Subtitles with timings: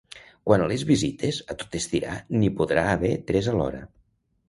[0.49, 3.89] Quant a les visites, a tot estirar n’hi podrà haver tres alhora.